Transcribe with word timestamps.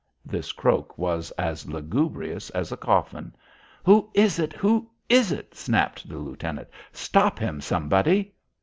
This 0.25 0.51
croak 0.51 0.97
was 0.97 1.29
as 1.37 1.67
lugubrious 1.67 2.49
as 2.55 2.71
a 2.71 2.75
coffin. 2.75 3.35
"Who 3.85 4.09
is 4.15 4.39
it? 4.39 4.51
Who 4.53 4.89
is 5.09 5.31
it?" 5.31 5.53
snapped 5.53 6.09
the 6.09 6.17
lieutenant. 6.17 6.69
"Stop 6.91 7.37
him, 7.37 7.61
somebody." 7.61 8.33